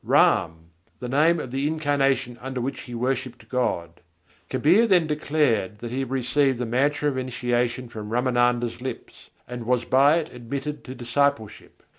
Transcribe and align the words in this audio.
Ram!" 0.03 0.71
the 0.99 1.07
name 1.07 1.39
of 1.39 1.51
the 1.51 1.67
incarnation 1.67 2.35
under 2.41 2.59
which 2.59 2.81
he 2.81 2.95
worshipped 2.95 3.47
God. 3.49 4.01
Kabîr 4.49 4.87
then 4.87 5.05
declared 5.05 5.77
that 5.77 5.91
he 5.91 5.99
had 5.99 6.09
received 6.09 6.57
the 6.57 6.65
mantra 6.65 7.07
of 7.07 7.19
initiation 7.19 7.87
from 7.87 8.09
Râmânanda's 8.09 8.81
lips, 8.81 9.29
and 9.47 9.67
was 9.67 9.85
by 9.85 10.17
it 10.17 10.33
admitted 10.33 10.83
to 10.85 10.95
discipleship. 10.95 11.83